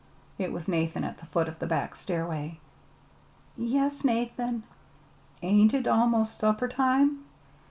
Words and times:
It 0.39 0.51
was 0.51 0.67
Nathan 0.67 1.03
at 1.03 1.19
the 1.19 1.27
foot 1.27 1.47
of 1.47 1.59
the 1.59 1.67
back 1.67 1.95
stairway. 1.95 2.57
"Yes, 3.55 4.03
Nathan." 4.03 4.63
"Ain't 5.43 5.75
it 5.75 5.85
'most 5.85 6.39
supper 6.39 6.67
time?" 6.67 7.19